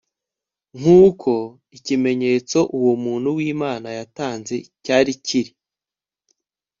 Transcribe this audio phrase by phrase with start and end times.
[0.77, 1.31] nkuko
[1.77, 5.51] ikimenyetso uwo muntu wImana yatanze cyari kiri